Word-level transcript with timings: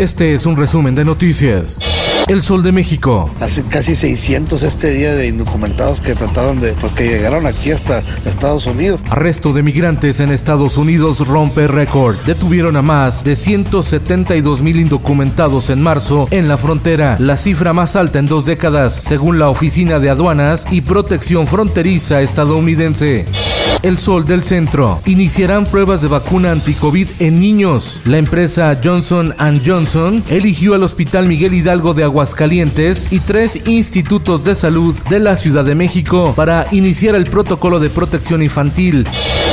Este 0.00 0.32
es 0.32 0.46
un 0.46 0.56
resumen 0.56 0.94
de 0.94 1.04
noticias. 1.04 1.76
El 2.26 2.40
Sol 2.40 2.62
de 2.62 2.72
México. 2.72 3.30
Hace 3.38 3.66
casi 3.66 3.94
600 3.94 4.62
este 4.62 4.94
día 4.94 5.14
de 5.14 5.26
indocumentados 5.26 6.00
que 6.00 6.14
trataron 6.14 6.58
de, 6.58 6.72
pues 6.72 6.92
que 6.92 7.06
llegaron 7.06 7.44
aquí 7.44 7.70
hasta 7.70 8.02
Estados 8.24 8.66
Unidos. 8.66 9.02
Arresto 9.10 9.52
de 9.52 9.62
migrantes 9.62 10.20
en 10.20 10.30
Estados 10.30 10.78
Unidos 10.78 11.28
rompe 11.28 11.68
récord. 11.68 12.16
Detuvieron 12.24 12.78
a 12.78 12.82
más 12.82 13.24
de 13.24 13.36
172 13.36 14.62
mil 14.62 14.80
indocumentados 14.80 15.68
en 15.68 15.82
marzo 15.82 16.28
en 16.30 16.48
la 16.48 16.56
frontera, 16.56 17.16
la 17.18 17.36
cifra 17.36 17.74
más 17.74 17.94
alta 17.94 18.20
en 18.20 18.26
dos 18.26 18.46
décadas, 18.46 19.02
según 19.04 19.38
la 19.38 19.50
Oficina 19.50 19.98
de 19.98 20.08
Aduanas 20.08 20.66
y 20.70 20.80
Protección 20.80 21.46
Fronteriza 21.46 22.22
estadounidense. 22.22 23.26
El 23.82 23.98
Sol 23.98 24.26
del 24.26 24.42
Centro. 24.42 25.00
Iniciarán 25.06 25.66
pruebas 25.66 26.02
de 26.02 26.08
vacuna 26.08 26.52
anti-COVID 26.52 27.08
en 27.18 27.40
niños. 27.40 28.00
La 28.04 28.18
empresa 28.18 28.78
Johnson 28.82 29.34
Johnson 29.64 30.22
eligió 30.30 30.74
al 30.74 30.82
Hospital 30.82 31.26
Miguel 31.26 31.54
Hidalgo 31.54 31.94
de 31.94 32.04
Aguascalientes 32.04 33.08
y 33.10 33.20
tres 33.20 33.60
institutos 33.66 34.44
de 34.44 34.54
salud 34.54 34.94
de 35.08 35.18
la 35.18 35.36
Ciudad 35.36 35.64
de 35.64 35.74
México 35.74 36.34
para 36.36 36.66
iniciar 36.72 37.14
el 37.14 37.26
protocolo 37.26 37.80
de 37.80 37.90
protección 37.90 38.42
infantil. 38.42 39.06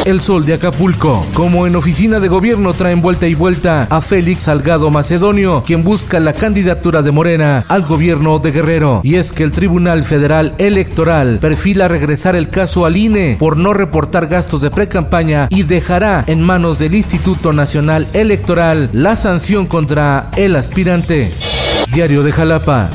El 0.07 0.21
Sol 0.21 0.45
de 0.45 0.53
Acapulco. 0.53 1.25
Como 1.33 1.67
en 1.67 1.75
oficina 1.75 2.21
de 2.21 2.29
gobierno 2.29 2.73
traen 2.73 3.01
vuelta 3.01 3.27
y 3.27 3.35
vuelta 3.35 3.87
a 3.89 3.99
Félix 3.99 4.43
Salgado 4.43 4.89
Macedonio, 4.89 5.63
quien 5.67 5.83
busca 5.83 6.21
la 6.21 6.31
candidatura 6.31 7.01
de 7.01 7.11
Morena 7.11 7.65
al 7.67 7.83
gobierno 7.83 8.39
de 8.39 8.53
Guerrero. 8.53 9.01
Y 9.03 9.15
es 9.15 9.33
que 9.33 9.43
el 9.43 9.51
Tribunal 9.51 10.03
Federal 10.03 10.55
Electoral 10.59 11.39
perfila 11.39 11.89
regresar 11.89 12.37
el 12.37 12.47
caso 12.47 12.85
al 12.85 12.95
INE 12.95 13.35
por 13.37 13.57
no 13.57 13.73
reportar 13.73 14.27
gastos 14.27 14.61
de 14.61 14.71
precampaña 14.71 15.49
y 15.49 15.63
dejará 15.63 16.23
en 16.25 16.41
manos 16.41 16.79
del 16.79 16.95
Instituto 16.95 17.51
Nacional 17.51 18.07
Electoral 18.13 18.89
la 18.93 19.17
sanción 19.17 19.65
contra 19.65 20.31
el 20.37 20.55
aspirante. 20.55 21.33
Diario 21.91 22.23
de 22.23 22.31
Jalapa. 22.31 22.89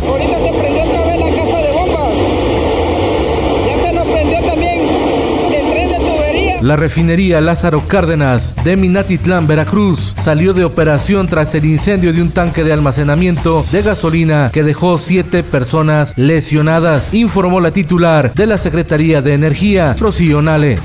La 6.63 6.77
refinería 6.77 7.41
Lázaro 7.41 7.83
Cárdenas 7.89 8.55
de 8.63 8.77
Minatitlán, 8.77 9.49
Veracruz, 9.49 10.15
salió 10.17 10.55
de 10.55 10.65
operación 10.65 11.27
tras 11.27 11.57
el 11.57 11.65
incendio 11.65 12.13
de 12.13 12.23
un 12.23 12.31
tanque 12.31 12.63
de 12.63 12.73
almacenamiento 12.73 13.67
de 13.73 13.83
gasolina 13.83 14.49
que 14.53 14.63
dejó 14.63 14.97
siete 14.97 15.43
personas 15.43 16.17
lesionadas, 16.17 17.13
informó 17.13 17.59
la 17.59 17.73
titular 17.73 18.33
de 18.35 18.47
la 18.47 18.59
Secretaría 18.59 19.21
de 19.23 19.35
Energía, 19.35 19.97
Rocío 19.99 20.41
Nale. 20.41 20.79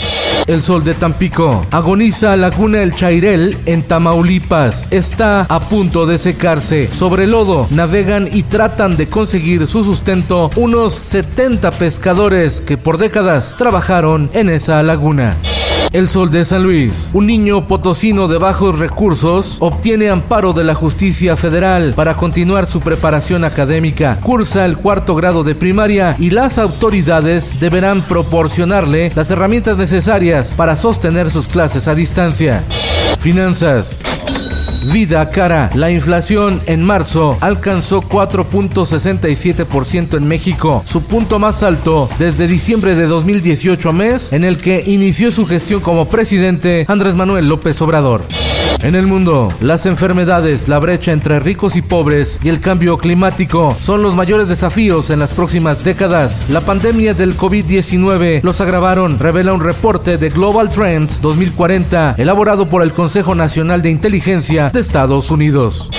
El 0.47 0.63
sol 0.63 0.83
de 0.83 0.95
Tampico. 0.95 1.67
Agoniza 1.69 2.35
Laguna 2.37 2.81
El 2.81 2.95
Chairel 2.95 3.59
en 3.67 3.83
Tamaulipas. 3.83 4.87
Está 4.91 5.41
a 5.41 5.59
punto 5.59 6.07
de 6.07 6.17
secarse. 6.17 6.89
Sobre 6.91 7.27
lodo 7.27 7.67
navegan 7.69 8.27
y 8.31 8.43
tratan 8.43 8.97
de 8.97 9.07
conseguir 9.07 9.67
su 9.67 9.83
sustento 9.83 10.49
unos 10.55 10.93
70 10.93 11.69
pescadores 11.71 12.61
que 12.61 12.77
por 12.77 12.97
décadas 12.97 13.55
trabajaron 13.57 14.31
en 14.33 14.49
esa 14.49 14.81
laguna. 14.81 15.37
El 15.93 16.07
Sol 16.07 16.29
de 16.29 16.45
San 16.45 16.63
Luis. 16.63 17.11
Un 17.13 17.27
niño 17.27 17.67
potosino 17.67 18.27
de 18.27 18.37
bajos 18.37 18.77
recursos 18.77 19.57
obtiene 19.61 20.09
amparo 20.09 20.53
de 20.53 20.63
la 20.63 20.75
justicia 20.75 21.35
federal 21.35 21.93
para 21.95 22.15
continuar 22.15 22.69
su 22.69 22.81
preparación 22.81 23.43
académica. 23.43 24.19
Cursa 24.21 24.65
el 24.65 24.77
cuarto 24.77 25.15
grado 25.15 25.43
de 25.43 25.55
primaria 25.55 26.15
y 26.19 26.29
las 26.29 26.59
autoridades 26.59 27.59
deberán 27.59 28.01
proporcionarle 28.01 29.11
las 29.15 29.31
herramientas 29.31 29.77
necesarias 29.77 30.53
para 30.55 30.75
sostener 30.75 31.31
sus 31.31 31.47
clases 31.47 31.87
a 31.87 31.95
distancia. 31.95 32.63
Finanzas. 33.19 34.03
Vida 34.91 35.29
cara. 35.31 35.69
La 35.73 35.91
inflación 35.91 36.61
en 36.65 36.83
marzo 36.83 37.37
alcanzó 37.41 38.01
4.67% 38.01 40.17
en 40.17 40.27
México, 40.27 40.83
su 40.85 41.03
punto 41.03 41.39
más 41.39 41.63
alto 41.63 42.09
desde 42.19 42.47
diciembre 42.47 42.95
de 42.95 43.07
2018 43.07 43.91
mes 43.91 44.33
en 44.33 44.43
el 44.43 44.57
que 44.57 44.83
inició 44.85 45.31
su 45.31 45.45
gestión 45.45 45.81
como 45.81 46.07
presidente 46.07 46.85
Andrés 46.87 47.15
Manuel 47.15 47.49
López 47.49 47.81
Obrador. 47.81 48.21
En 48.83 48.95
el 48.95 49.07
mundo, 49.07 49.51
las 49.59 49.85
enfermedades, 49.85 50.67
la 50.67 50.79
brecha 50.79 51.11
entre 51.11 51.39
ricos 51.39 51.75
y 51.75 51.81
pobres 51.81 52.39
y 52.43 52.49
el 52.49 52.61
cambio 52.61 52.97
climático 52.97 53.75
son 53.81 54.03
los 54.03 54.15
mayores 54.15 54.47
desafíos 54.47 55.09
en 55.09 55.19
las 55.19 55.33
próximas 55.33 55.83
décadas. 55.83 56.45
La 56.49 56.61
pandemia 56.61 57.13
del 57.13 57.35
COVID-19 57.35 58.41
los 58.43 58.61
agravaron, 58.61 59.19
revela 59.19 59.53
un 59.53 59.61
reporte 59.61 60.17
de 60.17 60.29
Global 60.29 60.69
Trends 60.69 61.19
2040 61.21 62.15
elaborado 62.17 62.69
por 62.69 62.83
el 62.83 62.93
Consejo 62.93 63.35
Nacional 63.35 63.81
de 63.81 63.89
Inteligencia 63.89 64.69
de 64.69 64.79
Estados 64.79 65.31
Unidos. 65.31 65.89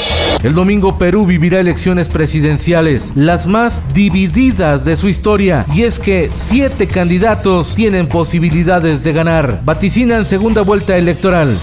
El 0.44 0.54
domingo 0.54 0.98
Perú 0.98 1.26
vivirá 1.26 1.58
elecciones 1.58 2.08
presidenciales, 2.08 3.12
las 3.16 3.48
más 3.48 3.82
divididas 3.92 4.84
de 4.84 4.94
su 4.94 5.08
historia, 5.08 5.66
y 5.74 5.82
es 5.82 5.98
que 5.98 6.30
siete 6.32 6.86
candidatos 6.86 7.74
tienen 7.74 8.06
posibilidades 8.06 9.02
de 9.02 9.12
ganar. 9.12 9.60
Vaticinan 9.64 10.26
segunda 10.26 10.62
vuelta 10.62 10.96
electoral. 10.96 11.58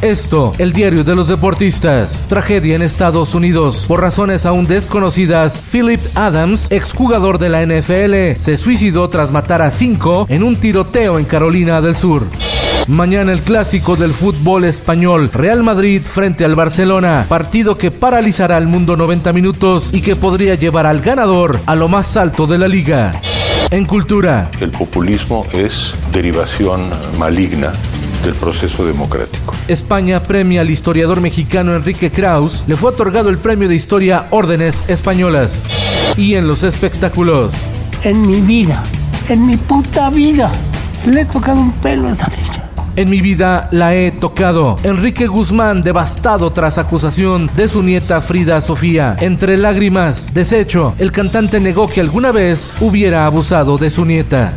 Esto, 0.00 0.52
el 0.58 0.72
diario 0.72 1.04
de 1.04 1.14
los 1.14 1.28
deportistas. 1.28 2.26
Tragedia 2.26 2.74
en 2.74 2.82
Estados 2.82 3.34
Unidos. 3.34 3.84
Por 3.86 4.00
razones 4.00 4.46
aún 4.46 4.66
desconocidas, 4.66 5.62
Philip 5.70 6.00
Adams, 6.14 6.70
exjugador 6.70 7.38
de 7.38 7.48
la 7.48 7.64
NFL, 7.64 8.40
se 8.40 8.58
suicidó 8.58 9.08
tras 9.08 9.30
matar 9.30 9.62
a 9.62 9.70
cinco 9.70 10.26
en 10.28 10.42
un 10.42 10.56
tiroteo 10.56 11.18
en 11.18 11.24
Carolina 11.24 11.80
del 11.80 11.94
Sur. 11.94 12.26
Mañana 12.88 13.32
el 13.32 13.42
clásico 13.42 13.94
del 13.94 14.12
fútbol 14.12 14.64
español, 14.64 15.30
Real 15.32 15.62
Madrid 15.62 16.02
frente 16.02 16.44
al 16.44 16.56
Barcelona, 16.56 17.26
partido 17.28 17.76
que 17.76 17.92
paralizará 17.92 18.56
al 18.56 18.66
mundo 18.66 18.96
90 18.96 19.32
minutos 19.32 19.90
y 19.92 20.00
que 20.00 20.16
podría 20.16 20.56
llevar 20.56 20.86
al 20.86 21.00
ganador 21.00 21.60
a 21.66 21.76
lo 21.76 21.88
más 21.88 22.16
alto 22.16 22.48
de 22.48 22.58
la 22.58 22.66
liga. 22.66 23.12
En 23.70 23.84
cultura, 23.84 24.50
El 24.60 24.72
populismo 24.72 25.46
es 25.52 25.92
derivación 26.12 26.82
maligna 27.18 27.72
del 28.22 28.34
proceso 28.34 28.86
democrático. 28.86 29.54
España 29.68 30.22
premia 30.22 30.60
al 30.62 30.70
historiador 30.70 31.20
mexicano 31.20 31.74
Enrique 31.74 32.10
Kraus, 32.10 32.64
le 32.66 32.76
fue 32.76 32.90
otorgado 32.90 33.28
el 33.28 33.38
premio 33.38 33.68
de 33.68 33.74
historia 33.74 34.26
Órdenes 34.30 34.84
Españolas. 34.88 36.14
Y 36.16 36.34
en 36.34 36.46
los 36.46 36.62
espectáculos, 36.62 37.54
en 38.04 38.26
mi 38.26 38.40
vida, 38.40 38.82
en 39.28 39.46
mi 39.46 39.56
puta 39.56 40.10
vida, 40.10 40.50
le 41.06 41.22
he 41.22 41.24
tocado 41.24 41.60
un 41.60 41.72
pelo 41.72 42.08
a 42.08 42.12
esa 42.12 42.28
niña. 42.28 42.70
En 42.94 43.08
mi 43.08 43.22
vida 43.22 43.68
la 43.72 43.94
he 43.94 44.10
tocado. 44.10 44.78
Enrique 44.82 45.26
Guzmán 45.26 45.82
devastado 45.82 46.52
tras 46.52 46.76
acusación 46.76 47.50
de 47.56 47.66
su 47.66 47.82
nieta 47.82 48.20
Frida 48.20 48.60
Sofía. 48.60 49.16
Entre 49.20 49.56
lágrimas, 49.56 50.34
desecho, 50.34 50.94
el 50.98 51.10
cantante 51.10 51.58
negó 51.58 51.88
que 51.88 52.02
alguna 52.02 52.32
vez 52.32 52.76
hubiera 52.80 53.24
abusado 53.24 53.78
de 53.78 53.88
su 53.88 54.04
nieta. 54.04 54.54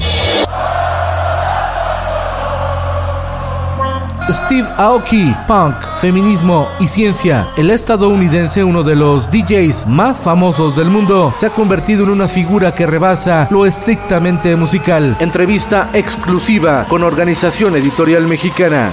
Steve 4.29 4.67
Aoki, 4.77 5.35
punk, 5.47 5.75
feminismo 6.01 6.67
y 6.79 6.87
ciencia. 6.87 7.47
El 7.57 7.69
estadounidense, 7.69 8.63
uno 8.63 8.81
de 8.81 8.95
los 8.95 9.29
DJs 9.29 9.85
más 9.87 10.19
famosos 10.19 10.75
del 10.75 10.89
mundo, 10.89 11.31
se 11.35 11.45
ha 11.45 11.49
convertido 11.51 12.03
en 12.05 12.09
una 12.09 12.27
figura 12.27 12.73
que 12.73 12.87
rebasa 12.87 13.47
lo 13.51 13.65
estrictamente 13.67 14.55
musical. 14.55 15.15
Entrevista 15.19 15.89
exclusiva 15.93 16.85
con 16.89 17.03
Organización 17.03 17.75
Editorial 17.75 18.27
Mexicana. 18.27 18.89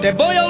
Te 0.00 0.12
voy 0.12 0.36
a 0.36 0.43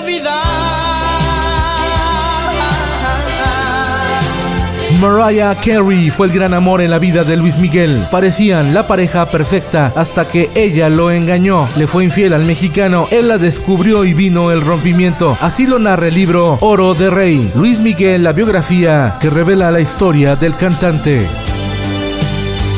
Mariah 5.05 5.55
Carey 5.56 6.09
fue 6.09 6.29
el 6.29 6.33
gran 6.33 6.55
amor 6.55 6.81
en 6.81 6.91
la 6.91 6.99
vida 6.99 7.25
de 7.25 7.37
Luis 7.37 7.59
Miguel. 7.59 8.06
Parecían 8.11 8.73
la 8.73 8.87
pareja 8.87 9.27
perfecta 9.27 9.93
hasta 9.95 10.27
que 10.27 10.49
ella 10.55 10.89
lo 10.89 11.11
engañó. 11.11 11.69
Le 11.77 11.87
fue 11.87 12.05
infiel 12.05 12.33
al 12.33 12.47
mexicano. 12.47 13.06
Él 13.11 13.29
la 13.29 13.37
descubrió 13.37 14.06
y 14.06 14.15
vino 14.15 14.51
el 14.51 14.62
rompimiento. 14.62 15.37
Así 15.43 15.67
lo 15.67 15.79
narra 15.79 16.09
el 16.09 16.15
libro 16.15 16.56
Oro 16.62 16.95
de 16.95 17.11
Rey. 17.11 17.53
Luis 17.55 17.83
Miguel, 17.83 18.25
la 18.25 18.33
biografía 18.33 19.19
que 19.21 19.29
revela 19.29 19.71
la 19.71 19.81
historia 19.81 20.37
del 20.37 20.56
cantante. 20.56 21.27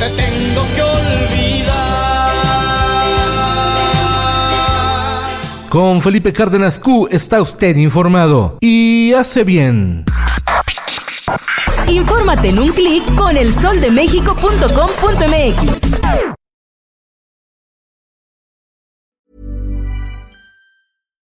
Te 0.00 0.08
tengo 0.20 0.62
que 0.74 0.82
olvidar. 0.82 2.30
Con 5.68 6.02
Felipe 6.02 6.32
Cárdenas 6.32 6.80
Q 6.80 7.06
está 7.08 7.40
usted 7.40 7.76
informado 7.76 8.58
y 8.60 9.12
hace 9.12 9.44
bien. 9.44 10.04
Infórmate 11.96 12.50
en 12.50 12.58
un 12.58 12.68
clic 12.68 13.02
con 13.14 13.38
elsoldemexico.com.mx. 13.38 16.35